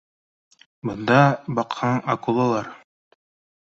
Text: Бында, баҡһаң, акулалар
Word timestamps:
Бында, 0.91 1.19
баҡһаң, 1.61 2.03
акулалар 2.17 2.77